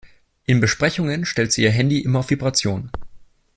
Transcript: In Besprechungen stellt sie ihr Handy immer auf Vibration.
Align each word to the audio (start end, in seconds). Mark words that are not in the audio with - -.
In 0.47 0.59
Besprechungen 0.61 1.25
stellt 1.25 1.51
sie 1.51 1.61
ihr 1.61 1.69
Handy 1.69 1.99
immer 1.99 2.17
auf 2.21 2.31
Vibration. 2.31 2.89